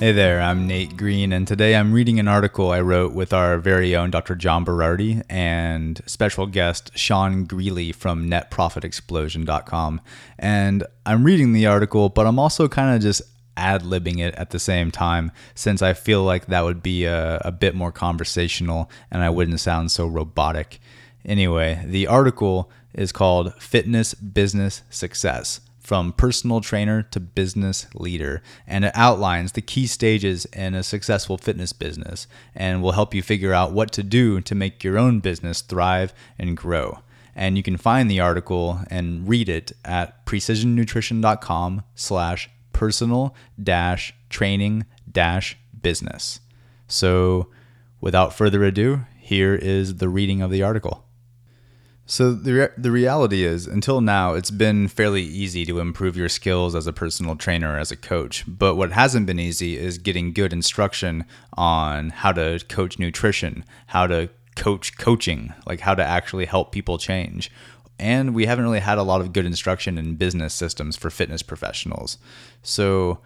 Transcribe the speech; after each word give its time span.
Hey 0.00 0.10
there, 0.10 0.42
I'm 0.42 0.66
Nate 0.66 0.96
Green, 0.96 1.32
and 1.32 1.46
today 1.46 1.76
I'm 1.76 1.92
reading 1.92 2.18
an 2.18 2.26
article 2.26 2.72
I 2.72 2.80
wrote 2.80 3.12
with 3.12 3.32
our 3.32 3.58
very 3.58 3.94
own 3.94 4.10
Dr. 4.10 4.34
John 4.34 4.64
Berardi 4.64 5.22
and 5.30 6.02
special 6.04 6.48
guest 6.48 6.90
Sean 6.96 7.44
Greeley 7.44 7.92
from 7.92 8.28
netprofitexplosion.com. 8.28 10.00
And 10.36 10.84
I'm 11.06 11.22
reading 11.22 11.52
the 11.52 11.66
article, 11.66 12.08
but 12.08 12.26
I'm 12.26 12.40
also 12.40 12.66
kind 12.66 12.96
of 12.96 13.02
just 13.02 13.22
ad 13.56 13.82
libbing 13.82 14.18
it 14.18 14.34
at 14.34 14.50
the 14.50 14.58
same 14.58 14.90
time 14.90 15.30
since 15.54 15.80
I 15.80 15.92
feel 15.92 16.24
like 16.24 16.46
that 16.46 16.64
would 16.64 16.82
be 16.82 17.04
a, 17.04 17.40
a 17.44 17.52
bit 17.52 17.76
more 17.76 17.92
conversational 17.92 18.90
and 19.12 19.22
I 19.22 19.30
wouldn't 19.30 19.60
sound 19.60 19.92
so 19.92 20.08
robotic. 20.08 20.80
Anyway, 21.24 21.82
the 21.86 22.08
article 22.08 22.68
is 22.92 23.12
called 23.12 23.54
Fitness 23.62 24.12
Business 24.12 24.82
Success 24.90 25.60
From 25.84 26.14
Personal 26.14 26.62
Trainer 26.62 27.02
to 27.02 27.20
Business 27.20 27.86
Leader, 27.92 28.40
and 28.66 28.86
it 28.86 28.92
outlines 28.94 29.52
the 29.52 29.60
key 29.60 29.86
stages 29.86 30.46
in 30.46 30.74
a 30.74 30.82
successful 30.82 31.36
fitness 31.36 31.74
business 31.74 32.26
and 32.54 32.82
will 32.82 32.92
help 32.92 33.12
you 33.12 33.22
figure 33.22 33.52
out 33.52 33.72
what 33.72 33.92
to 33.92 34.02
do 34.02 34.40
to 34.40 34.54
make 34.54 34.82
your 34.82 34.96
own 34.96 35.20
business 35.20 35.60
thrive 35.60 36.14
and 36.38 36.56
grow. 36.56 37.00
And 37.34 37.58
you 37.58 37.62
can 37.62 37.76
find 37.76 38.10
the 38.10 38.18
article 38.18 38.80
and 38.88 39.28
read 39.28 39.50
it 39.50 39.72
at 39.84 40.24
precisionnutrition.com 40.24 41.82
slash 41.94 42.48
personal 42.72 43.34
dash 43.62 44.14
training 44.30 44.86
dash 45.12 45.58
business. 45.82 46.40
So 46.88 47.48
without 48.00 48.32
further 48.32 48.64
ado, 48.64 49.04
here 49.18 49.54
is 49.54 49.96
the 49.96 50.08
reading 50.08 50.40
of 50.40 50.50
the 50.50 50.62
article. 50.62 51.03
So 52.06 52.34
the 52.34 52.52
re- 52.52 52.68
the 52.76 52.90
reality 52.90 53.44
is, 53.44 53.66
until 53.66 54.00
now, 54.02 54.34
it's 54.34 54.50
been 54.50 54.88
fairly 54.88 55.22
easy 55.22 55.64
to 55.64 55.80
improve 55.80 56.16
your 56.16 56.28
skills 56.28 56.74
as 56.74 56.86
a 56.86 56.92
personal 56.92 57.34
trainer 57.34 57.78
as 57.78 57.90
a 57.90 57.96
coach. 57.96 58.44
But 58.46 58.76
what 58.76 58.92
hasn't 58.92 59.26
been 59.26 59.40
easy 59.40 59.78
is 59.78 59.96
getting 59.96 60.34
good 60.34 60.52
instruction 60.52 61.24
on 61.54 62.10
how 62.10 62.32
to 62.32 62.60
coach 62.68 62.98
nutrition, 62.98 63.64
how 63.86 64.06
to 64.06 64.28
coach 64.54 64.98
coaching, 64.98 65.54
like 65.66 65.80
how 65.80 65.94
to 65.94 66.04
actually 66.04 66.44
help 66.44 66.72
people 66.72 66.98
change. 66.98 67.50
And 67.98 68.34
we 68.34 68.46
haven't 68.46 68.64
really 68.64 68.80
had 68.80 68.98
a 68.98 69.02
lot 69.02 69.20
of 69.20 69.32
good 69.32 69.46
instruction 69.46 69.96
in 69.96 70.16
business 70.16 70.52
systems 70.52 70.96
for 70.96 71.10
fitness 71.10 71.42
professionals. 71.42 72.18
So 72.62 73.20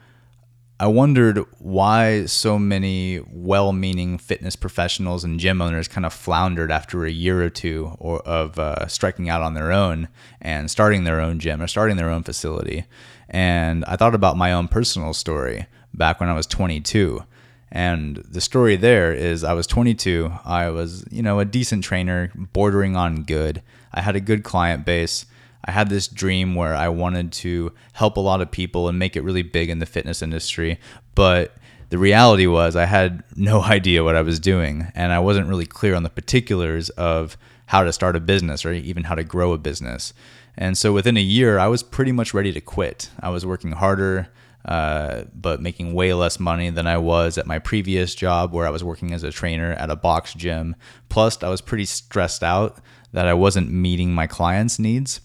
I 0.80 0.86
wondered 0.86 1.44
why 1.58 2.26
so 2.26 2.56
many 2.56 3.20
well 3.32 3.72
meaning 3.72 4.16
fitness 4.16 4.54
professionals 4.54 5.24
and 5.24 5.40
gym 5.40 5.60
owners 5.60 5.88
kind 5.88 6.06
of 6.06 6.12
floundered 6.12 6.70
after 6.70 7.04
a 7.04 7.10
year 7.10 7.42
or 7.42 7.50
two 7.50 7.96
or 7.98 8.20
of 8.20 8.60
uh, 8.60 8.86
striking 8.86 9.28
out 9.28 9.42
on 9.42 9.54
their 9.54 9.72
own 9.72 10.08
and 10.40 10.70
starting 10.70 11.02
their 11.02 11.20
own 11.20 11.40
gym 11.40 11.60
or 11.60 11.66
starting 11.66 11.96
their 11.96 12.10
own 12.10 12.22
facility. 12.22 12.84
And 13.28 13.84
I 13.86 13.96
thought 13.96 14.14
about 14.14 14.36
my 14.36 14.52
own 14.52 14.68
personal 14.68 15.12
story 15.14 15.66
back 15.92 16.20
when 16.20 16.28
I 16.28 16.34
was 16.34 16.46
22. 16.46 17.24
And 17.72 18.16
the 18.28 18.40
story 18.40 18.76
there 18.76 19.12
is 19.12 19.42
I 19.42 19.54
was 19.54 19.66
22. 19.66 20.32
I 20.44 20.70
was, 20.70 21.04
you 21.10 21.22
know, 21.22 21.40
a 21.40 21.44
decent 21.44 21.82
trainer, 21.82 22.30
bordering 22.36 22.94
on 22.94 23.24
good. 23.24 23.62
I 23.92 24.00
had 24.00 24.14
a 24.14 24.20
good 24.20 24.44
client 24.44 24.86
base. 24.86 25.26
I 25.64 25.72
had 25.72 25.88
this 25.88 26.08
dream 26.08 26.54
where 26.54 26.74
I 26.74 26.88
wanted 26.88 27.32
to 27.32 27.72
help 27.92 28.16
a 28.16 28.20
lot 28.20 28.40
of 28.40 28.50
people 28.50 28.88
and 28.88 28.98
make 28.98 29.16
it 29.16 29.22
really 29.22 29.42
big 29.42 29.70
in 29.70 29.80
the 29.80 29.86
fitness 29.86 30.22
industry. 30.22 30.78
But 31.14 31.56
the 31.90 31.98
reality 31.98 32.46
was, 32.46 32.76
I 32.76 32.84
had 32.84 33.22
no 33.36 33.62
idea 33.76 34.04
what 34.04 34.16
I 34.16 34.22
was 34.22 34.38
doing, 34.38 34.92
and 34.94 35.12
I 35.12 35.18
wasn't 35.18 35.48
really 35.48 35.66
clear 35.66 35.94
on 35.94 36.02
the 36.02 36.10
particulars 36.10 36.90
of 36.90 37.36
how 37.66 37.82
to 37.82 37.92
start 37.92 38.16
a 38.16 38.20
business 38.20 38.64
or 38.64 38.72
even 38.72 39.04
how 39.04 39.14
to 39.14 39.24
grow 39.24 39.52
a 39.52 39.58
business. 39.58 40.14
And 40.56 40.76
so 40.76 40.92
within 40.92 41.16
a 41.16 41.22
year, 41.22 41.58
I 41.58 41.68
was 41.68 41.82
pretty 41.82 42.12
much 42.12 42.34
ready 42.34 42.52
to 42.52 42.60
quit. 42.60 43.10
I 43.20 43.28
was 43.28 43.44
working 43.46 43.72
harder, 43.72 44.28
uh, 44.64 45.24
but 45.34 45.60
making 45.60 45.94
way 45.94 46.12
less 46.14 46.40
money 46.40 46.70
than 46.70 46.86
I 46.86 46.98
was 46.98 47.38
at 47.38 47.46
my 47.46 47.58
previous 47.58 48.14
job 48.14 48.52
where 48.52 48.66
I 48.66 48.70
was 48.70 48.82
working 48.82 49.12
as 49.12 49.22
a 49.22 49.30
trainer 49.30 49.72
at 49.72 49.90
a 49.90 49.96
box 49.96 50.34
gym. 50.34 50.76
Plus, 51.08 51.42
I 51.42 51.48
was 51.48 51.60
pretty 51.60 51.84
stressed 51.84 52.42
out 52.42 52.78
that 53.12 53.26
I 53.26 53.34
wasn't 53.34 53.70
meeting 53.70 54.12
my 54.12 54.26
clients' 54.26 54.78
needs. 54.78 55.20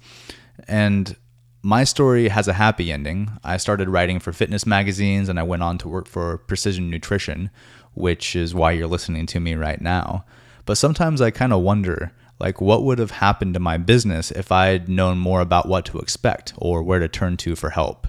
And 0.67 1.15
my 1.61 1.83
story 1.83 2.27
has 2.27 2.47
a 2.47 2.53
happy 2.53 2.91
ending. 2.91 3.31
I 3.43 3.57
started 3.57 3.89
writing 3.89 4.19
for 4.19 4.33
fitness 4.33 4.65
magazines 4.65 5.29
and 5.29 5.39
I 5.39 5.43
went 5.43 5.63
on 5.63 5.77
to 5.79 5.87
work 5.87 6.07
for 6.07 6.37
Precision 6.39 6.89
Nutrition, 6.89 7.49
which 7.93 8.35
is 8.35 8.53
why 8.53 8.71
you're 8.71 8.87
listening 8.87 9.25
to 9.27 9.39
me 9.39 9.55
right 9.55 9.81
now. 9.81 10.25
But 10.65 10.77
sometimes 10.77 11.21
I 11.21 11.31
kind 11.31 11.53
of 11.53 11.61
wonder 11.61 12.11
like 12.39 12.59
what 12.59 12.83
would 12.83 12.99
have 12.99 13.11
happened 13.11 13.53
to 13.53 13.59
my 13.59 13.77
business 13.77 14.31
if 14.31 14.51
I'd 14.51 14.89
known 14.89 15.17
more 15.17 15.39
about 15.39 15.67
what 15.67 15.85
to 15.85 15.99
expect 15.99 16.53
or 16.57 16.83
where 16.83 16.99
to 16.99 17.07
turn 17.07 17.37
to 17.37 17.55
for 17.55 17.69
help. 17.69 18.07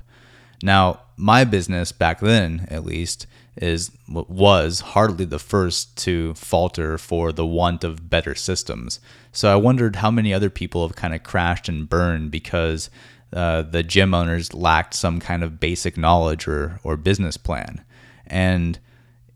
Now, 0.63 1.01
my 1.17 1.45
business 1.45 1.93
back 1.93 2.21
then, 2.21 2.67
at 2.71 2.85
least, 2.85 3.27
is 3.57 3.93
was 4.09 4.81
hardly 4.81 5.25
the 5.25 5.39
first 5.39 5.97
to 5.97 6.35
falter 6.35 6.99
for 6.99 7.33
the 7.33 7.47
want 7.47 7.85
of 7.85 8.11
better 8.11 8.35
systems. 8.35 8.99
So 9.33 9.53
I 9.53 9.57
wondered 9.57 9.97
how 9.97 10.11
many 10.11 10.35
other 10.35 10.51
people 10.51 10.87
have 10.87 10.97
kind 10.97 11.15
of 11.15 11.23
crashed 11.23 11.69
and 11.69 11.89
burned 11.89 12.31
because 12.31 12.91
uh, 13.33 13.63
the 13.63 13.83
gym 13.83 14.13
owners 14.15 14.55
lacked 14.55 14.95
some 14.95 15.21
kind 15.21 15.45
of 15.45 15.61
basic 15.61 15.97
knowledge 15.97 16.49
or 16.49 16.81
or 16.83 16.97
business 16.97 17.37
plan. 17.37 17.85
And 18.27 18.79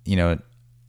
you 0.04 0.16
know, 0.16 0.38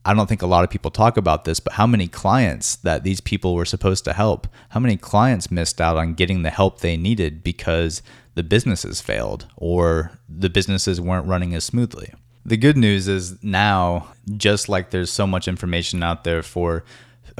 I 0.04 0.14
don't 0.14 0.28
think 0.28 0.42
a 0.42 0.46
lot 0.46 0.64
of 0.64 0.70
people 0.70 0.90
talk 0.90 1.16
about 1.16 1.44
this, 1.44 1.60
but 1.60 1.74
how 1.74 1.86
many 1.86 2.08
clients 2.08 2.76
that 2.76 3.04
these 3.04 3.20
people 3.20 3.54
were 3.54 3.66
supposed 3.66 4.04
to 4.04 4.14
help, 4.14 4.46
how 4.70 4.80
many 4.80 4.96
clients 4.96 5.50
missed 5.50 5.80
out 5.80 5.96
on 5.96 6.14
getting 6.14 6.42
the 6.42 6.50
help 6.50 6.80
they 6.80 6.96
needed 6.96 7.42
because 7.42 8.02
the 8.34 8.42
businesses 8.42 9.00
failed 9.00 9.46
or 9.56 10.12
the 10.28 10.48
businesses 10.48 11.00
weren't 11.00 11.26
running 11.26 11.54
as 11.54 11.64
smoothly. 11.64 12.14
The 12.46 12.56
good 12.56 12.78
news 12.78 13.08
is 13.08 13.42
now, 13.44 14.08
just 14.36 14.68
like 14.68 14.90
there's 14.90 15.12
so 15.12 15.26
much 15.26 15.46
information 15.46 16.02
out 16.02 16.24
there 16.24 16.42
for 16.42 16.84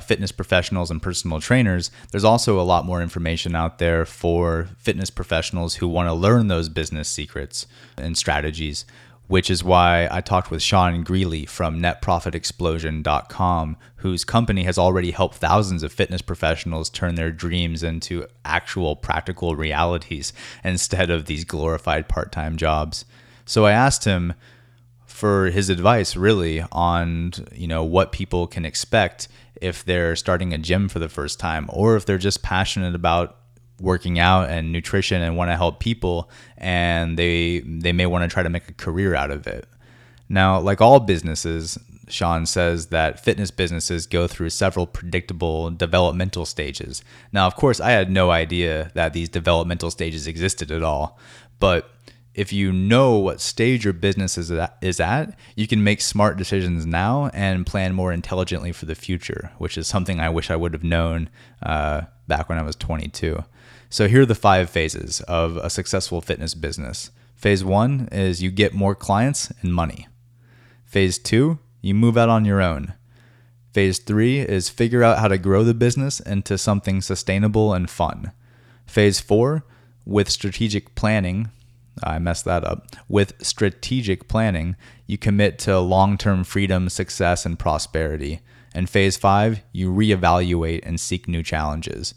fitness 0.00 0.32
professionals 0.32 0.90
and 0.90 1.00
personal 1.00 1.40
trainers, 1.40 1.90
there's 2.10 2.24
also 2.24 2.60
a 2.60 2.62
lot 2.62 2.84
more 2.84 3.02
information 3.02 3.54
out 3.54 3.78
there 3.78 4.04
for 4.04 4.68
fitness 4.78 5.10
professionals 5.10 5.76
who 5.76 5.88
want 5.88 6.08
to 6.08 6.12
learn 6.12 6.48
those 6.48 6.68
business 6.68 7.08
secrets 7.08 7.66
and 7.96 8.16
strategies, 8.16 8.84
which 9.30 9.48
is 9.48 9.62
why 9.62 10.08
I 10.10 10.20
talked 10.22 10.50
with 10.50 10.60
Sean 10.60 11.04
Greeley 11.04 11.46
from 11.46 11.80
netprofitexplosion.com, 11.80 13.76
whose 13.94 14.24
company 14.24 14.64
has 14.64 14.76
already 14.76 15.12
helped 15.12 15.36
thousands 15.36 15.84
of 15.84 15.92
fitness 15.92 16.20
professionals 16.20 16.90
turn 16.90 17.14
their 17.14 17.30
dreams 17.30 17.84
into 17.84 18.26
actual 18.44 18.96
practical 18.96 19.54
realities 19.54 20.32
instead 20.64 21.10
of 21.10 21.26
these 21.26 21.44
glorified 21.44 22.08
part 22.08 22.32
time 22.32 22.56
jobs. 22.56 23.04
So 23.44 23.66
I 23.66 23.70
asked 23.70 24.04
him, 24.04 24.34
for 25.06 25.50
his 25.50 25.68
advice 25.68 26.16
really 26.16 26.64
on 26.72 27.32
you 27.52 27.66
know 27.66 27.84
what 27.84 28.10
people 28.10 28.46
can 28.46 28.64
expect 28.64 29.28
if 29.60 29.84
they're 29.84 30.16
starting 30.16 30.54
a 30.54 30.58
gym 30.58 30.88
for 30.88 30.98
the 30.98 31.10
first 31.10 31.38
time 31.38 31.68
or 31.72 31.94
if 31.94 32.06
they're 32.06 32.16
just 32.16 32.42
passionate 32.42 32.94
about 32.94 33.39
working 33.80 34.18
out 34.18 34.50
and 34.50 34.72
nutrition 34.72 35.22
and 35.22 35.36
want 35.36 35.50
to 35.50 35.56
help 35.56 35.80
people 35.80 36.30
and 36.58 37.18
they 37.18 37.60
they 37.60 37.92
may 37.92 38.06
want 38.06 38.22
to 38.28 38.32
try 38.32 38.42
to 38.42 38.50
make 38.50 38.68
a 38.68 38.74
career 38.74 39.14
out 39.14 39.30
of 39.30 39.46
it. 39.46 39.66
Now, 40.28 40.60
like 40.60 40.80
all 40.80 41.00
businesses, 41.00 41.78
Sean 42.08 42.46
says 42.46 42.86
that 42.86 43.24
fitness 43.24 43.50
businesses 43.50 44.06
go 44.06 44.26
through 44.26 44.50
several 44.50 44.86
predictable 44.86 45.70
developmental 45.70 46.46
stages. 46.46 47.02
Now, 47.32 47.46
of 47.46 47.56
course, 47.56 47.80
I 47.80 47.90
had 47.90 48.10
no 48.10 48.30
idea 48.30 48.90
that 48.94 49.12
these 49.12 49.28
developmental 49.28 49.90
stages 49.90 50.26
existed 50.26 50.70
at 50.70 50.82
all, 50.82 51.18
but 51.58 51.90
if 52.34 52.52
you 52.52 52.72
know 52.72 53.18
what 53.18 53.40
stage 53.40 53.84
your 53.84 53.92
business 53.92 54.38
is 54.38 54.52
at, 54.52 54.76
is 54.80 55.00
at, 55.00 55.36
you 55.56 55.66
can 55.66 55.82
make 55.82 56.00
smart 56.00 56.36
decisions 56.36 56.86
now 56.86 57.28
and 57.34 57.66
plan 57.66 57.92
more 57.92 58.12
intelligently 58.12 58.70
for 58.72 58.86
the 58.86 58.94
future, 58.94 59.50
which 59.58 59.76
is 59.76 59.88
something 59.88 60.20
I 60.20 60.30
wish 60.30 60.50
I 60.50 60.56
would 60.56 60.72
have 60.72 60.84
known 60.84 61.28
uh, 61.62 62.02
back 62.30 62.48
when 62.48 62.56
I 62.56 62.62
was 62.62 62.76
22. 62.76 63.44
So 63.90 64.08
here 64.08 64.22
are 64.22 64.26
the 64.26 64.34
five 64.34 64.70
phases 64.70 65.20
of 65.22 65.58
a 65.58 65.68
successful 65.68 66.22
fitness 66.22 66.54
business. 66.54 67.10
Phase 67.34 67.62
one 67.62 68.08
is 68.12 68.42
you 68.42 68.50
get 68.50 68.72
more 68.72 68.94
clients 68.94 69.52
and 69.60 69.74
money. 69.74 70.06
Phase 70.84 71.18
two, 71.18 71.58
you 71.82 71.92
move 71.94 72.16
out 72.16 72.28
on 72.28 72.44
your 72.44 72.62
own. 72.62 72.94
Phase 73.72 73.98
three 73.98 74.38
is 74.38 74.68
figure 74.68 75.02
out 75.02 75.18
how 75.18 75.28
to 75.28 75.38
grow 75.38 75.64
the 75.64 75.74
business 75.74 76.20
into 76.20 76.56
something 76.56 77.00
sustainable 77.00 77.74
and 77.74 77.90
fun. 77.90 78.32
Phase 78.86 79.20
four, 79.20 79.64
with 80.04 80.30
strategic 80.30 80.94
planning, 80.94 81.50
I 82.02 82.18
messed 82.18 82.44
that 82.44 82.64
up. 82.64 82.86
With 83.08 83.44
strategic 83.44 84.28
planning, 84.28 84.76
you 85.06 85.18
commit 85.18 85.58
to 85.60 85.78
long 85.80 86.16
term 86.16 86.44
freedom, 86.44 86.88
success, 86.88 87.44
and 87.44 87.58
prosperity. 87.58 88.40
And 88.74 88.88
phase 88.88 89.16
five, 89.16 89.62
you 89.72 89.92
reevaluate 89.92 90.80
and 90.84 91.00
seek 91.00 91.26
new 91.26 91.42
challenges. 91.42 92.14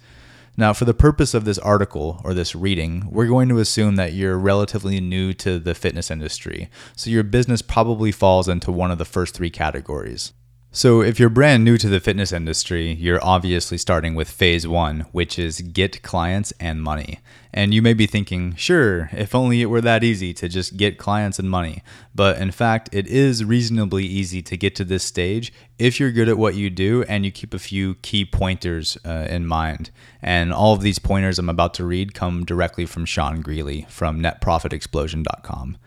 Now, 0.56 0.72
for 0.72 0.86
the 0.86 0.94
purpose 0.94 1.34
of 1.34 1.46
this 1.46 1.58
article 1.58 2.22
or 2.24 2.36
this 2.36 2.54
reading, 2.54 3.08
we're 3.10 3.26
going 3.26 3.50
to 3.50 3.58
assume 3.58 3.96
that 3.96 4.14
you're 4.14 4.38
relatively 4.38 5.00
new 5.00 5.34
to 5.34 5.58
the 5.58 5.74
fitness 5.74 6.12
industry, 6.12 6.70
so 6.96 7.10
your 7.10 7.24
business 7.24 7.64
probably 7.64 8.12
falls 8.12 8.48
into 8.48 8.72
one 8.72 8.92
of 8.92 9.00
the 9.00 9.06
first 9.06 9.34
three 9.34 9.50
categories. 9.50 10.32
So, 10.76 11.04
if 11.04 11.20
you're 11.20 11.30
brand 11.30 11.64
new 11.64 11.78
to 11.78 11.88
the 11.88 12.00
fitness 12.00 12.32
industry, 12.32 12.94
you're 12.94 13.24
obviously 13.24 13.78
starting 13.78 14.16
with 14.16 14.28
phase 14.28 14.68
one, 14.68 15.02
which 15.12 15.38
is 15.38 15.62
get 15.62 16.02
clients 16.02 16.52
and 16.60 16.82
money. 16.82 17.20
And 17.54 17.76
you 17.76 17.84
may 17.84 17.94
be 17.94 18.08
thinking, 18.08 18.56
sure, 18.56 19.12
if 19.14 19.36
only 19.36 19.62
it 19.62 19.68
were 19.68 19.82
that 19.82 20.04
easy 20.04 20.34
to 20.34 20.50
just 20.50 20.76
get 20.76 20.98
clients 20.98 21.38
and 21.38 21.48
money. 21.48 21.84
But 22.16 22.40
in 22.40 22.50
fact, 22.50 22.90
it 22.92 23.06
is 23.06 23.46
reasonably 23.46 24.04
easy 24.04 24.42
to 24.42 24.58
get 24.58 24.76
to 24.78 24.84
this 24.84 25.04
stage 25.04 25.54
if 25.78 26.00
you're 26.00 26.12
good 26.12 26.28
at 26.28 26.40
what 26.40 26.56
you 26.56 26.72
do 26.72 27.04
and 27.04 27.24
you 27.24 27.30
keep 27.30 27.54
a 27.54 27.60
few 27.60 27.94
key 28.02 28.26
pointers 28.26 28.98
uh, 29.06 29.28
in 29.30 29.46
mind. 29.46 29.92
And 30.24 30.52
all 30.52 30.74
of 30.74 30.82
these 30.82 30.98
pointers 30.98 31.38
I'm 31.38 31.50
about 31.50 31.76
to 31.76 31.86
read 31.86 32.16
come 32.16 32.46
directly 32.46 32.88
from 32.88 33.06
Sean 33.06 33.42
Greeley 33.42 33.86
from 33.90 34.24
netprofitexplosion.com. 34.24 35.78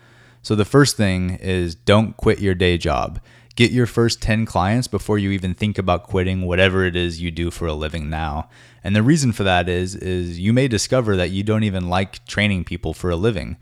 So, 0.43 0.55
the 0.55 0.65
first 0.65 0.97
thing 0.97 1.31
is 1.41 1.75
don't 1.75 2.17
quit 2.17 2.39
your 2.39 2.55
day 2.55 2.79
job 2.79 3.19
get 3.57 3.71
your 3.73 3.87
first 3.87 4.23
10 4.23 4.47
clients 4.47 4.87
before 4.87 5.19
you 5.19 5.31
even 5.31 5.55
think 5.55 5.79
about 5.79 6.05
quitting 6.05 6.43
whatever 6.43 6.85
it 6.85 6.95
is 6.95 7.21
you 7.21 7.31
do 7.31 7.51
for 7.51 7.67
a 7.67 7.73
living 7.73 8.09
now. 8.09 8.49
And 8.85 8.95
the 8.95 9.03
reason 9.03 9.33
for 9.33 9.43
that 9.43 9.69
is 9.69 9.97
is 9.97 10.39
you 10.39 10.53
may 10.53 10.69
discover 10.69 11.17
that 11.17 11.31
you 11.31 11.43
don't 11.43 11.65
even 11.65 11.89
like 11.89 12.25
training 12.27 12.65
people 12.65 12.95
for 12.95 13.11
a 13.11 13.17
living. 13.17 13.57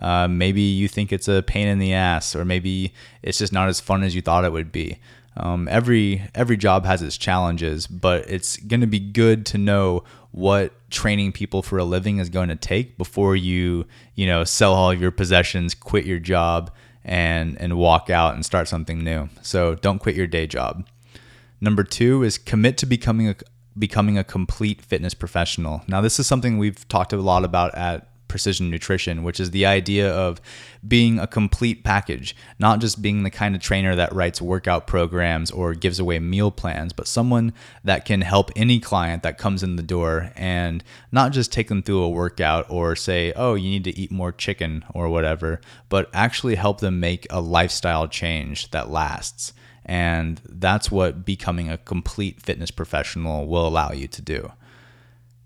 Uh, 0.00 0.28
maybe 0.28 0.60
you 0.60 0.86
think 0.86 1.12
it's 1.12 1.26
a 1.26 1.42
pain 1.42 1.66
in 1.66 1.80
the 1.80 1.92
ass, 1.92 2.36
or 2.36 2.44
maybe 2.44 2.92
it's 3.22 3.38
just 3.38 3.52
not 3.52 3.68
as 3.68 3.80
fun 3.80 4.04
as 4.04 4.14
you 4.14 4.22
thought 4.22 4.44
it 4.44 4.52
would 4.52 4.70
be. 4.70 4.98
Um, 5.36 5.66
every 5.68 6.22
every 6.34 6.56
job 6.56 6.84
has 6.84 7.02
its 7.02 7.16
challenges, 7.16 7.86
but 7.86 8.28
it's 8.30 8.56
going 8.58 8.80
to 8.80 8.86
be 8.86 9.00
good 9.00 9.46
to 9.46 9.58
know 9.58 10.04
what 10.30 10.72
training 10.90 11.32
people 11.32 11.62
for 11.62 11.78
a 11.78 11.84
living 11.84 12.18
is 12.18 12.28
going 12.28 12.48
to 12.48 12.56
take 12.56 12.98
before 12.98 13.34
you 13.34 13.86
you 14.14 14.26
know 14.26 14.44
sell 14.44 14.74
all 14.74 14.92
your 14.92 15.10
possessions, 15.10 15.74
quit 15.74 16.04
your 16.04 16.18
job, 16.18 16.70
and 17.08 17.60
and 17.60 17.76
walk 17.76 18.10
out 18.10 18.34
and 18.34 18.44
start 18.44 18.68
something 18.68 19.02
new. 19.02 19.28
So 19.42 19.74
don't 19.74 19.98
quit 19.98 20.14
your 20.14 20.26
day 20.26 20.46
job. 20.46 20.86
Number 21.60 21.82
2 21.82 22.22
is 22.22 22.38
commit 22.38 22.76
to 22.78 22.86
becoming 22.86 23.28
a 23.28 23.34
becoming 23.76 24.18
a 24.18 24.24
complete 24.24 24.82
fitness 24.82 25.14
professional. 25.14 25.82
Now 25.88 26.00
this 26.00 26.20
is 26.20 26.26
something 26.26 26.58
we've 26.58 26.86
talked 26.88 27.12
a 27.12 27.16
lot 27.16 27.44
about 27.44 27.74
at 27.74 28.07
precision 28.28 28.70
nutrition, 28.70 29.22
which 29.22 29.40
is 29.40 29.50
the 29.50 29.66
idea 29.66 30.12
of 30.12 30.40
being 30.86 31.18
a 31.18 31.26
complete 31.26 31.82
package, 31.82 32.36
not 32.58 32.80
just 32.80 33.02
being 33.02 33.22
the 33.22 33.30
kind 33.30 33.54
of 33.54 33.60
trainer 33.60 33.96
that 33.96 34.12
writes 34.12 34.40
workout 34.40 34.86
programs 34.86 35.50
or 35.50 35.74
gives 35.74 35.98
away 35.98 36.18
meal 36.18 36.50
plans, 36.50 36.92
but 36.92 37.08
someone 37.08 37.52
that 37.82 38.04
can 38.04 38.20
help 38.20 38.50
any 38.54 38.78
client 38.78 39.22
that 39.22 39.38
comes 39.38 39.62
in 39.62 39.76
the 39.76 39.82
door 39.82 40.30
and 40.36 40.84
not 41.10 41.32
just 41.32 41.52
take 41.52 41.68
them 41.68 41.82
through 41.82 42.02
a 42.02 42.08
workout 42.08 42.66
or 42.70 42.94
say, 42.94 43.32
oh, 43.34 43.54
you 43.54 43.70
need 43.70 43.84
to 43.84 43.98
eat 43.98 44.12
more 44.12 44.32
chicken 44.32 44.84
or 44.94 45.08
whatever, 45.08 45.60
but 45.88 46.08
actually 46.12 46.54
help 46.54 46.80
them 46.80 47.00
make 47.00 47.26
a 47.30 47.40
lifestyle 47.40 48.06
change 48.06 48.70
that 48.70 48.90
lasts. 48.90 49.52
And 49.84 50.40
that's 50.44 50.90
what 50.90 51.24
becoming 51.24 51.70
a 51.70 51.78
complete 51.78 52.42
fitness 52.42 52.70
professional 52.70 53.46
will 53.46 53.66
allow 53.66 53.92
you 53.92 54.06
to 54.08 54.22
do. 54.22 54.52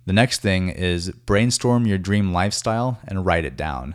The 0.05 0.13
next 0.13 0.41
thing 0.41 0.69
is 0.69 1.11
brainstorm 1.11 1.87
your 1.87 1.99
dream 1.99 2.33
lifestyle 2.33 2.99
and 3.07 3.25
write 3.25 3.45
it 3.45 3.57
down. 3.57 3.95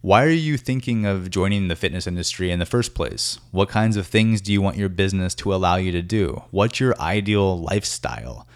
Why 0.00 0.24
are 0.24 0.30
you 0.30 0.56
thinking 0.56 1.04
of 1.06 1.28
joining 1.28 1.66
the 1.66 1.74
fitness 1.74 2.06
industry 2.06 2.52
in 2.52 2.60
the 2.60 2.66
first 2.66 2.94
place? 2.94 3.40
What 3.50 3.68
kinds 3.68 3.96
of 3.96 4.06
things 4.06 4.40
do 4.40 4.52
you 4.52 4.62
want 4.62 4.76
your 4.76 4.88
business 4.88 5.34
to 5.36 5.52
allow 5.52 5.74
you 5.74 5.90
to 5.90 6.02
do? 6.02 6.44
What's 6.52 6.78
your 6.78 6.98
ideal 7.00 7.58
lifestyle? 7.58 8.46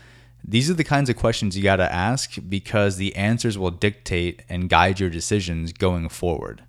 These 0.44 0.70
are 0.70 0.74
the 0.74 0.84
kinds 0.84 1.10
of 1.10 1.16
questions 1.16 1.56
you 1.56 1.62
got 1.64 1.76
to 1.76 1.92
ask 1.92 2.36
because 2.48 2.96
the 2.96 3.14
answers 3.16 3.58
will 3.58 3.72
dictate 3.72 4.42
and 4.48 4.68
guide 4.68 5.00
your 5.00 5.10
decisions 5.10 5.72
going 5.72 6.08
forward. 6.08 6.62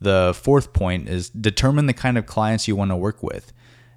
The 0.00 0.32
fourth 0.34 0.72
point 0.72 1.08
is 1.08 1.28
determine 1.28 1.86
the 1.86 1.92
kind 1.92 2.16
of 2.16 2.26
clients 2.26 2.66
you 2.66 2.76
want 2.76 2.90
to 2.92 2.96
work 2.96 3.22
with. 3.22 3.52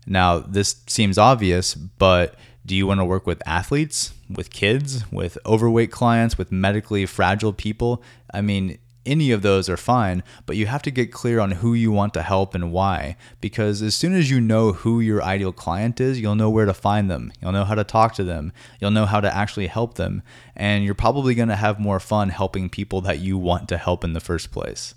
Now, 0.06 0.40
this 0.40 0.81
seems 0.88 1.18
obvious, 1.18 1.74
but 1.75 2.36
do 2.69 2.75
you 2.75 2.86
want 2.86 3.00
to 3.00 3.06
work 3.06 3.25
with 3.25 3.42
athletes, 3.48 4.13
with 4.30 4.51
kids, 4.51 5.12
with 5.12 5.39
overweight 5.44 5.92
clients, 5.92 6.38
with 6.38 6.51
medically 6.51 7.07
fragile 7.07 7.51
people? 7.51 8.04
I 8.31 8.42
mean, 8.42 8.77
any 9.07 9.31
of 9.31 9.42
those 9.42 9.68
are 9.69 9.75
fine, 9.75 10.21
but 10.45 10.56
you 10.56 10.68
have 10.68 10.83
to 10.83 10.92
get 10.92 11.12
clear 11.12 11.39
on 11.39 11.50
who 11.50 11.74
you 11.74 11.92
want 11.92 12.13
to 12.13 12.21
help 12.21 12.54
and 12.54 12.71
why. 12.71 13.18
Because 13.42 13.81
as 13.81 13.95
soon 13.95 14.13
as 14.13 14.30
you 14.30 14.39
know 14.39 14.74
who 14.74 15.00
your 15.00 15.24
ideal 15.24 15.51
client 15.51 16.00
is, 16.00 16.21
you'll 16.21 16.36
know 16.36 16.51
where 16.51 16.68
to 16.68 16.74
find 16.75 17.10
them. 17.10 17.33
You'll 17.42 17.54
know 17.54 17.66
how 17.66 17.74
to 17.74 17.83
talk 17.83 18.13
to 18.13 18.24
them. 18.24 18.54
You'll 18.80 18.92
know 18.92 19.07
how 19.07 19.19
to 19.19 19.36
actually 19.36 19.66
help 19.66 19.95
them. 19.95 20.21
And 20.56 20.86
you're 20.86 20.94
probably 20.94 21.33
going 21.33 21.50
to 21.50 21.56
have 21.56 21.80
more 21.80 22.00
fun 22.00 22.30
helping 22.30 22.69
people 22.69 23.01
that 23.01 23.18
you 23.18 23.36
want 23.36 23.68
to 23.69 23.80
help 23.80 24.04
in 24.04 24.13
the 24.13 24.19
first 24.19 24.51
place. 24.51 24.94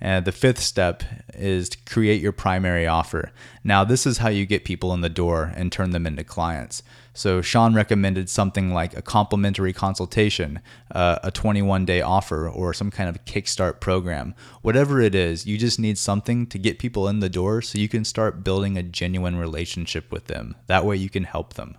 And 0.00 0.24
the 0.24 0.32
fifth 0.32 0.60
step 0.60 1.02
is 1.34 1.70
to 1.70 1.78
create 1.84 2.20
your 2.20 2.30
primary 2.30 2.86
offer. 2.86 3.32
Now, 3.64 3.82
this 3.82 4.06
is 4.06 4.18
how 4.18 4.28
you 4.28 4.46
get 4.46 4.64
people 4.64 4.94
in 4.94 5.00
the 5.00 5.08
door 5.08 5.52
and 5.56 5.72
turn 5.72 5.90
them 5.90 6.06
into 6.06 6.22
clients. 6.22 6.84
So, 7.18 7.42
Sean 7.42 7.74
recommended 7.74 8.30
something 8.30 8.72
like 8.72 8.96
a 8.96 9.02
complimentary 9.02 9.72
consultation, 9.72 10.60
uh, 10.94 11.18
a 11.24 11.32
21 11.32 11.84
day 11.84 12.00
offer, 12.00 12.48
or 12.48 12.72
some 12.72 12.92
kind 12.92 13.08
of 13.08 13.24
kickstart 13.24 13.80
program. 13.80 14.36
Whatever 14.62 15.00
it 15.00 15.16
is, 15.16 15.44
you 15.44 15.58
just 15.58 15.80
need 15.80 15.98
something 15.98 16.46
to 16.46 16.60
get 16.60 16.78
people 16.78 17.08
in 17.08 17.18
the 17.18 17.28
door 17.28 17.60
so 17.60 17.76
you 17.76 17.88
can 17.88 18.04
start 18.04 18.44
building 18.44 18.78
a 18.78 18.84
genuine 18.84 19.34
relationship 19.34 20.12
with 20.12 20.26
them. 20.26 20.54
That 20.68 20.86
way, 20.86 20.94
you 20.94 21.10
can 21.10 21.24
help 21.24 21.54
them. 21.54 21.76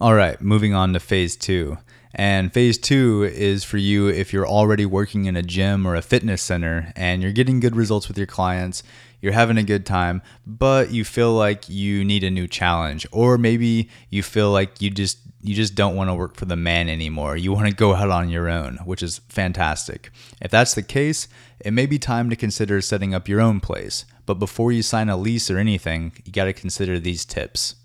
All 0.00 0.14
right, 0.14 0.40
moving 0.40 0.74
on 0.74 0.92
to 0.92 1.00
phase 1.00 1.34
two. 1.34 1.78
And 2.14 2.52
phase 2.52 2.78
two 2.78 3.24
is 3.24 3.64
for 3.64 3.76
you 3.76 4.08
if 4.08 4.32
you're 4.32 4.48
already 4.48 4.86
working 4.86 5.26
in 5.26 5.36
a 5.36 5.42
gym 5.42 5.86
or 5.86 5.94
a 5.94 6.02
fitness 6.02 6.42
center 6.42 6.92
and 6.96 7.22
you're 7.22 7.32
getting 7.32 7.60
good 7.60 7.76
results 7.76 8.08
with 8.08 8.16
your 8.16 8.26
clients, 8.26 8.82
you're 9.20 9.32
having 9.32 9.58
a 9.58 9.62
good 9.62 9.84
time, 9.84 10.22
but 10.46 10.90
you 10.90 11.04
feel 11.04 11.32
like 11.32 11.68
you 11.68 12.04
need 12.04 12.24
a 12.24 12.30
new 12.30 12.46
challenge, 12.46 13.06
or 13.10 13.36
maybe 13.36 13.88
you 14.10 14.22
feel 14.22 14.50
like 14.50 14.80
you 14.80 14.90
just 14.90 15.18
you 15.40 15.54
just 15.54 15.74
don't 15.74 15.94
want 15.94 16.10
to 16.10 16.14
work 16.14 16.36
for 16.36 16.46
the 16.46 16.56
man 16.56 16.88
anymore. 16.88 17.36
You 17.36 17.52
want 17.52 17.68
to 17.68 17.74
go 17.74 17.94
out 17.94 18.10
on 18.10 18.28
your 18.28 18.48
own, 18.48 18.76
which 18.84 19.02
is 19.02 19.18
fantastic. 19.28 20.10
If 20.40 20.50
that's 20.50 20.74
the 20.74 20.82
case, 20.82 21.28
it 21.60 21.72
may 21.72 21.86
be 21.86 21.98
time 21.98 22.28
to 22.30 22.36
consider 22.36 22.80
setting 22.80 23.14
up 23.14 23.28
your 23.28 23.40
own 23.40 23.60
place. 23.60 24.04
But 24.26 24.34
before 24.34 24.72
you 24.72 24.82
sign 24.82 25.08
a 25.08 25.16
lease 25.16 25.50
or 25.50 25.58
anything, 25.58 26.12
you 26.24 26.32
got 26.32 26.44
to 26.44 26.52
consider 26.52 26.98
these 26.98 27.24
tips. 27.24 27.76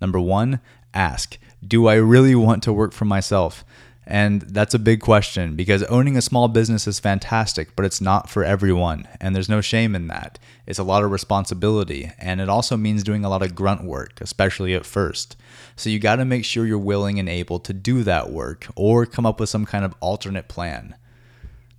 Number 0.00 0.20
1, 0.20 0.60
ask 0.94 1.36
do 1.66 1.86
I 1.86 1.94
really 1.94 2.34
want 2.34 2.62
to 2.64 2.72
work 2.72 2.92
for 2.92 3.04
myself? 3.04 3.64
And 4.06 4.42
that's 4.42 4.74
a 4.74 4.78
big 4.78 5.00
question 5.00 5.56
because 5.56 5.82
owning 5.84 6.16
a 6.16 6.22
small 6.22 6.48
business 6.48 6.86
is 6.86 7.00
fantastic, 7.00 7.74
but 7.74 7.86
it's 7.86 8.00
not 8.00 8.28
for 8.28 8.44
everyone. 8.44 9.08
And 9.20 9.34
there's 9.34 9.48
no 9.48 9.62
shame 9.62 9.94
in 9.94 10.08
that. 10.08 10.38
It's 10.66 10.78
a 10.78 10.84
lot 10.84 11.02
of 11.02 11.10
responsibility. 11.10 12.12
And 12.18 12.40
it 12.40 12.50
also 12.50 12.76
means 12.76 13.02
doing 13.02 13.24
a 13.24 13.30
lot 13.30 13.42
of 13.42 13.54
grunt 13.54 13.82
work, 13.82 14.20
especially 14.20 14.74
at 14.74 14.84
first. 14.84 15.36
So 15.76 15.88
you 15.88 15.98
got 15.98 16.16
to 16.16 16.26
make 16.26 16.44
sure 16.44 16.66
you're 16.66 16.78
willing 16.78 17.18
and 17.18 17.28
able 17.28 17.58
to 17.60 17.72
do 17.72 18.02
that 18.02 18.30
work 18.30 18.66
or 18.76 19.06
come 19.06 19.24
up 19.24 19.40
with 19.40 19.48
some 19.48 19.64
kind 19.64 19.84
of 19.84 19.94
alternate 20.00 20.48
plan. 20.48 20.96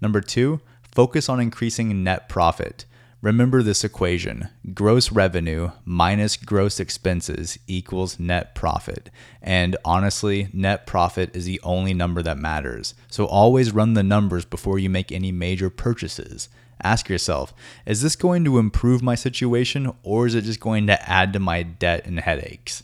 Number 0.02 0.22
two, 0.22 0.62
focus 0.96 1.30
on 1.30 1.40
increasing 1.40 2.04
net 2.04 2.28
profit. 2.28 2.86
Remember 3.26 3.64
this 3.64 3.84
equation 3.84 4.50
gross 4.76 5.12
revenue 5.12 5.72
minus 5.84 6.38
gross 6.38 6.80
expenses 6.80 7.58
equals 7.66 8.20
net 8.20 8.54
profit. 8.54 9.10
And 9.42 9.76
honestly, 9.84 10.48
net 10.54 10.86
profit 10.86 11.36
is 11.36 11.46
the 11.46 11.60
only 11.64 11.96
number 11.96 12.22
that 12.22 12.38
matters. 12.38 12.94
So 13.10 13.26
always 13.26 13.74
run 13.74 13.96
the 13.96 14.04
numbers 14.04 14.46
before 14.46 14.78
you 14.78 14.92
make 14.92 15.12
any 15.12 15.32
major 15.32 15.72
purchases. 15.72 16.50
Ask 16.84 17.10
yourself 17.10 17.52
is 17.88 18.04
this 18.04 18.16
going 18.16 18.46
to 18.46 18.60
improve 18.60 19.02
my 19.02 19.16
situation 19.16 19.92
or 20.04 20.28
is 20.28 20.36
it 20.36 20.44
just 20.44 20.60
going 20.60 20.86
to 20.86 21.10
add 21.10 21.34
to 21.34 21.40
my 21.40 21.64
debt 21.64 22.06
and 22.06 22.20
headaches? 22.20 22.84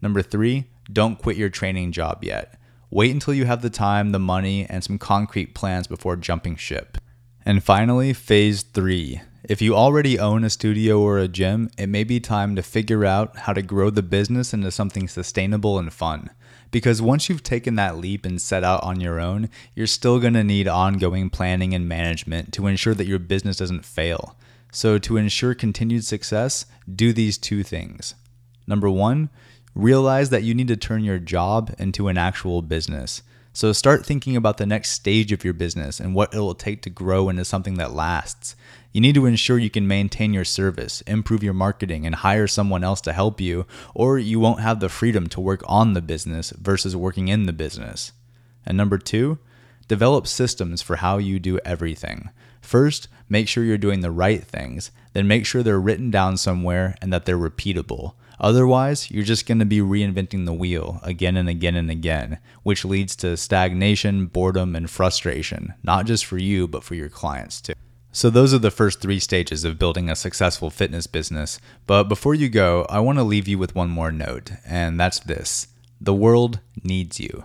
Number 0.00 0.22
three, 0.22 0.66
don't 0.92 1.20
quit 1.20 1.36
your 1.36 1.50
training 1.50 1.90
job 1.90 2.22
yet. 2.22 2.54
Wait 2.88 3.10
until 3.10 3.34
you 3.34 3.46
have 3.46 3.62
the 3.62 3.68
time, 3.70 4.12
the 4.12 4.20
money, 4.20 4.64
and 4.70 4.84
some 4.84 4.96
concrete 4.96 5.56
plans 5.56 5.88
before 5.88 6.14
jumping 6.14 6.54
ship. 6.54 6.98
And 7.44 7.64
finally, 7.64 8.12
phase 8.12 8.62
three. 8.62 9.22
If 9.50 9.60
you 9.60 9.74
already 9.74 10.16
own 10.16 10.44
a 10.44 10.48
studio 10.48 11.00
or 11.00 11.18
a 11.18 11.26
gym, 11.26 11.72
it 11.76 11.88
may 11.88 12.04
be 12.04 12.20
time 12.20 12.54
to 12.54 12.62
figure 12.62 13.04
out 13.04 13.36
how 13.36 13.52
to 13.52 13.62
grow 13.62 13.90
the 13.90 14.00
business 14.00 14.54
into 14.54 14.70
something 14.70 15.08
sustainable 15.08 15.76
and 15.76 15.92
fun. 15.92 16.30
Because 16.70 17.02
once 17.02 17.28
you've 17.28 17.42
taken 17.42 17.74
that 17.74 17.96
leap 17.98 18.24
and 18.24 18.40
set 18.40 18.62
out 18.62 18.84
on 18.84 19.00
your 19.00 19.18
own, 19.18 19.50
you're 19.74 19.88
still 19.88 20.20
going 20.20 20.34
to 20.34 20.44
need 20.44 20.68
ongoing 20.68 21.30
planning 21.30 21.74
and 21.74 21.88
management 21.88 22.52
to 22.52 22.68
ensure 22.68 22.94
that 22.94 23.08
your 23.08 23.18
business 23.18 23.56
doesn't 23.56 23.84
fail. 23.84 24.36
So, 24.70 24.98
to 24.98 25.16
ensure 25.16 25.54
continued 25.54 26.04
success, 26.04 26.66
do 26.88 27.12
these 27.12 27.36
two 27.36 27.64
things. 27.64 28.14
Number 28.68 28.88
one, 28.88 29.30
realize 29.74 30.30
that 30.30 30.44
you 30.44 30.54
need 30.54 30.68
to 30.68 30.76
turn 30.76 31.02
your 31.02 31.18
job 31.18 31.74
into 31.76 32.06
an 32.06 32.16
actual 32.16 32.62
business. 32.62 33.22
So 33.52 33.72
start 33.72 34.06
thinking 34.06 34.36
about 34.36 34.58
the 34.58 34.66
next 34.66 34.90
stage 34.90 35.32
of 35.32 35.44
your 35.44 35.54
business 35.54 35.98
and 35.98 36.14
what 36.14 36.32
it 36.32 36.38
will 36.38 36.54
take 36.54 36.82
to 36.82 36.90
grow 36.90 37.28
into 37.28 37.44
something 37.44 37.74
that 37.74 37.92
lasts. 37.92 38.54
You 38.92 39.00
need 39.00 39.14
to 39.14 39.26
ensure 39.26 39.58
you 39.58 39.70
can 39.70 39.86
maintain 39.86 40.34
your 40.34 40.44
service, 40.44 41.00
improve 41.02 41.44
your 41.44 41.54
marketing, 41.54 42.06
and 42.06 42.14
hire 42.16 42.48
someone 42.48 42.82
else 42.82 43.00
to 43.02 43.12
help 43.12 43.40
you, 43.40 43.64
or 43.94 44.18
you 44.18 44.40
won't 44.40 44.60
have 44.60 44.80
the 44.80 44.88
freedom 44.88 45.28
to 45.28 45.40
work 45.40 45.62
on 45.66 45.92
the 45.92 46.02
business 46.02 46.50
versus 46.50 46.96
working 46.96 47.28
in 47.28 47.46
the 47.46 47.52
business. 47.52 48.10
And 48.66 48.76
number 48.76 48.98
two, 48.98 49.38
develop 49.86 50.26
systems 50.26 50.82
for 50.82 50.96
how 50.96 51.18
you 51.18 51.38
do 51.38 51.60
everything. 51.64 52.30
First, 52.60 53.06
make 53.28 53.46
sure 53.46 53.62
you're 53.62 53.78
doing 53.78 54.00
the 54.00 54.10
right 54.10 54.42
things, 54.42 54.90
then 55.12 55.28
make 55.28 55.46
sure 55.46 55.62
they're 55.62 55.80
written 55.80 56.10
down 56.10 56.36
somewhere 56.36 56.96
and 57.00 57.12
that 57.12 57.26
they're 57.26 57.38
repeatable. 57.38 58.14
Otherwise, 58.40 59.08
you're 59.10 59.22
just 59.22 59.46
going 59.46 59.58
to 59.58 59.64
be 59.64 59.78
reinventing 59.78 60.46
the 60.46 60.52
wheel 60.52 60.98
again 61.04 61.36
and 61.36 61.48
again 61.48 61.76
and 61.76 61.90
again, 61.90 62.38
which 62.64 62.84
leads 62.84 63.14
to 63.14 63.36
stagnation, 63.36 64.26
boredom, 64.26 64.74
and 64.74 64.90
frustration, 64.90 65.74
not 65.84 66.06
just 66.06 66.24
for 66.24 66.38
you, 66.38 66.66
but 66.66 66.82
for 66.82 66.96
your 66.96 67.08
clients 67.08 67.60
too. 67.60 67.74
So, 68.12 68.28
those 68.28 68.52
are 68.52 68.58
the 68.58 68.72
first 68.72 69.00
three 69.00 69.20
stages 69.20 69.64
of 69.64 69.78
building 69.78 70.10
a 70.10 70.16
successful 70.16 70.68
fitness 70.68 71.06
business. 71.06 71.60
But 71.86 72.04
before 72.04 72.34
you 72.34 72.48
go, 72.48 72.84
I 72.88 72.98
want 72.98 73.18
to 73.18 73.24
leave 73.24 73.46
you 73.46 73.56
with 73.56 73.76
one 73.76 73.88
more 73.88 74.10
note, 74.10 74.50
and 74.66 74.98
that's 74.98 75.20
this 75.20 75.68
the 76.00 76.14
world 76.14 76.60
needs 76.82 77.20
you. 77.20 77.44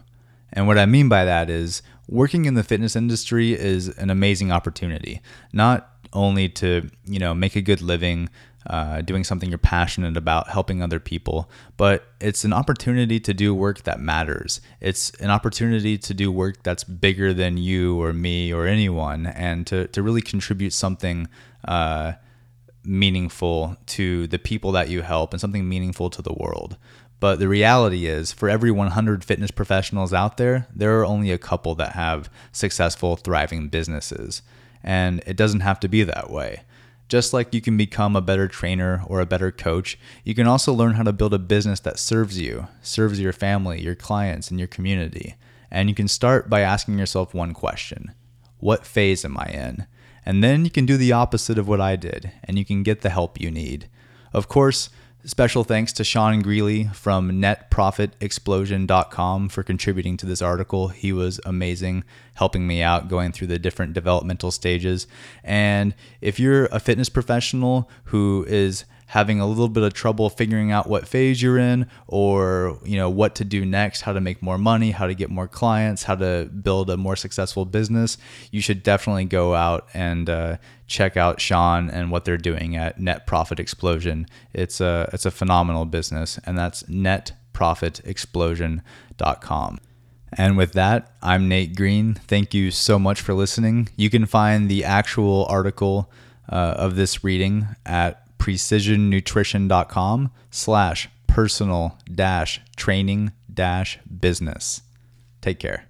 And 0.54 0.66
what 0.66 0.78
I 0.78 0.86
mean 0.86 1.10
by 1.10 1.26
that 1.26 1.50
is 1.50 1.82
working 2.08 2.46
in 2.46 2.54
the 2.54 2.64
fitness 2.64 2.96
industry 2.96 3.52
is 3.54 3.90
an 3.98 4.10
amazing 4.10 4.52
opportunity, 4.52 5.22
not 5.52 5.92
only 6.14 6.48
to, 6.48 6.90
you 7.06 7.20
know, 7.20 7.34
make 7.34 7.56
a 7.56 7.62
good 7.62 7.82
living, 7.82 8.30
uh, 8.68 9.02
doing 9.02 9.24
something 9.24 9.50
you're 9.50 9.58
passionate 9.58 10.18
about, 10.18 10.50
helping 10.50 10.82
other 10.82 11.00
people, 11.00 11.50
but 11.78 12.08
it's 12.20 12.44
an 12.44 12.54
opportunity 12.54 13.20
to 13.20 13.34
do 13.34 13.54
work 13.54 13.84
that 13.84 14.00
matters. 14.00 14.62
It's 14.82 15.12
an 15.22 15.30
opportunity 15.30 15.98
to 15.98 16.14
do 16.14 16.32
work 16.32 16.64
that's 16.64 16.84
bigger 16.84 17.34
than 17.34 17.58
you 17.58 18.02
or 18.02 18.14
me 18.14 18.54
or 18.54 18.66
anyone, 18.66 19.28
and 19.28 19.68
to, 19.68 19.88
to 19.88 20.02
really 20.02 20.22
contribute 20.22 20.74
something 20.74 21.28
uh, 21.68 22.14
meaningful 22.84 23.78
to 23.88 24.28
the 24.28 24.40
people 24.40 24.72
that 24.74 24.90
you 24.90 25.02
help 25.02 25.34
and 25.34 25.42
something 25.42 25.68
meaningful 25.68 26.10
to 26.10 26.22
the 26.22 26.34
world. 26.34 26.78
But 27.20 27.40
the 27.40 27.48
reality 27.48 28.06
is, 28.06 28.32
for 28.32 28.50
every 28.50 28.72
100 28.72 29.24
fitness 29.24 29.52
professionals 29.52 30.14
out 30.14 30.38
there, 30.38 30.68
there 30.76 31.00
are 31.00 31.06
only 31.06 31.32
a 31.32 31.38
couple 31.38 31.76
that 31.76 31.94
have 31.94 32.30
successful, 32.52 33.16
thriving 33.16 33.70
businesses. 33.70 34.42
And 34.84 35.24
it 35.26 35.38
doesn't 35.38 35.62
have 35.62 35.80
to 35.80 35.88
be 35.88 36.04
that 36.04 36.30
way. 36.30 36.64
Just 37.08 37.34
like 37.34 37.54
you 37.54 37.62
can 37.62 37.78
become 37.78 38.16
a 38.16 38.22
better 38.22 38.48
trainer 38.48 39.04
or 39.06 39.22
a 39.22 39.26
better 39.26 39.52
coach, 39.52 39.98
you 40.24 40.34
can 40.34 40.48
also 40.48 40.74
learn 40.74 40.96
how 40.96 41.04
to 41.04 41.14
build 41.14 41.34
a 41.34 41.40
business 41.40 41.80
that 41.82 42.00
serves 42.00 42.40
you, 42.40 42.68
serves 42.82 43.20
your 43.20 43.34
family, 43.34 43.82
your 43.82 43.96
clients, 43.96 44.50
and 44.50 44.60
your 44.60 44.68
community. 44.68 45.36
And 45.70 45.88
you 45.88 45.96
can 45.96 46.08
start 46.08 46.50
by 46.50 46.62
asking 46.62 46.98
yourself 46.98 47.34
one 47.34 47.54
question 47.54 48.14
What 48.60 48.86
phase 48.86 49.24
am 49.24 49.38
I 49.38 49.46
in? 49.46 49.88
And 50.26 50.44
then 50.44 50.66
you 50.66 50.72
can 50.72 50.88
do 50.88 50.98
the 50.98 51.12
opposite 51.12 51.60
of 51.60 51.68
what 51.68 51.80
I 51.80 51.96
did, 51.96 52.32
and 52.44 52.58
you 52.58 52.66
can 52.66 52.82
get 52.82 53.02
the 53.02 53.12
help 53.12 53.40
you 53.40 53.52
need. 53.52 53.88
Of 54.34 54.48
course, 54.48 54.90
Special 55.26 55.64
thanks 55.64 55.92
to 55.94 56.04
Sean 56.04 56.44
Greeley 56.44 56.84
from 56.94 57.42
netprofitexplosion.com 57.42 59.50
for 59.50 59.64
contributing 59.64 60.18
to 60.18 60.28
this 60.28 60.40
article. 60.40 60.90
He 60.90 61.12
was 61.12 61.40
amazing 61.44 62.04
helping 62.36 62.68
me 62.68 62.84
out 62.84 63.08
going 63.08 63.32
through 63.32 63.48
the 63.48 63.58
different 63.58 63.94
developmental 63.94 64.52
stages. 64.52 65.08
And 65.44 65.96
if 66.22 66.40
you're 66.40 66.68
a 66.68 66.80
fitness 66.80 67.10
professional 67.10 67.90
who 68.06 68.46
is 68.48 68.86
having 69.08 69.40
a 69.40 69.46
little 69.46 69.70
bit 69.70 69.84
of 69.84 69.94
trouble 69.94 70.30
figuring 70.30 70.72
out 70.72 70.90
what 70.90 71.08
phase 71.08 71.42
you're 71.42 71.58
in 71.58 71.88
or 72.08 72.78
you 72.84 72.98
know 72.98 73.10
what 73.10 73.36
to 73.36 73.44
do 73.44 73.66
next 73.66 74.02
how 74.02 74.14
to 74.14 74.22
make 74.22 74.42
more 74.42 74.58
money 74.58 74.92
how 74.92 75.08
to 75.08 75.14
get 75.14 75.30
more 75.30 75.48
clients 75.48 76.04
how 76.04 76.16
to 76.16 76.50
build 76.62 76.90
a 76.90 76.98
more 76.98 77.16
successful 77.16 77.64
business 77.66 78.18
you 78.52 78.60
should 78.62 78.84
definitely 78.84 79.26
go 79.26 79.56
out 79.56 79.88
and 79.94 80.30
uh, 80.30 80.58
check 80.88 81.18
out 81.18 81.40
sean 81.40 81.90
and 81.90 82.12
what 82.12 82.26
they're 82.26 82.38
doing 82.38 82.76
at 82.76 83.00
net 83.00 83.28
profit 83.28 83.60
explosion 83.60 84.26
it's 84.54 84.82
a 84.82 85.10
it's 85.14 85.26
a 85.26 85.32
phenomenal 85.32 85.86
business 85.86 86.40
and 86.46 86.58
that's 86.58 86.84
netprofitexplosion.com 86.84 89.80
and 90.38 90.58
with 90.58 90.74
that, 90.74 91.16
I'm 91.22 91.48
Nate 91.48 91.78
Green. 91.78 92.14
Thank 92.14 92.54
you 92.54 92.70
so 92.70 93.00
much 93.00 93.22
for 93.22 93.34
listening. 93.34 93.88
You 93.96 94.10
can 94.10 94.26
find 94.26 94.70
the 94.70 94.84
actual 94.84 95.46
article 95.46 96.12
uh, 96.50 96.76
of 96.78 96.98
this 96.98 97.24
reading 97.24 97.68
at 97.86 98.25
precisionnutrition.com 98.46 100.32
slash 100.52 101.10
personal 101.28 101.98
dash 102.14 102.62
training 102.76 103.32
dash 103.52 103.98
business. 104.20 104.82
Take 105.42 105.60
care. 105.60 105.88